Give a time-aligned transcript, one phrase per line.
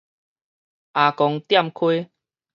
[0.93, 2.09] 阿公店溪